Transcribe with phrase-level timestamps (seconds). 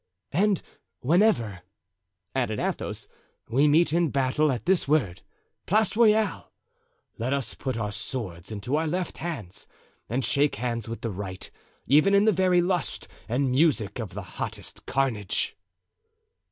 [0.31, 0.63] "And
[1.01, 1.61] whenever,"
[2.33, 3.07] added Athos,
[3.47, 5.21] "we meet in battle, at this word,
[5.67, 6.51] 'Place Royale!'
[7.19, 9.67] let us put our swords into our left hands
[10.09, 11.51] and shake hands with the right,
[11.85, 15.55] even in the very lust and music of the hottest carnage."